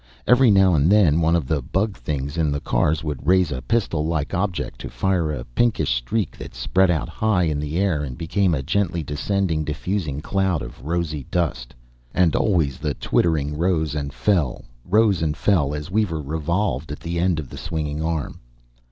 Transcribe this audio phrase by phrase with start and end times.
[0.25, 3.61] Every now and then one of the bug things in the cars would raise a
[3.61, 8.01] pistol like object to fire a pinkish streak that spread out, high in the air,
[8.01, 11.75] and became a gently descending, diffusing cloud of rosy dust.
[12.15, 17.19] And always the twittering rose and fell, rose and fell as Weaver revolved at the
[17.19, 18.39] end of the swinging arm.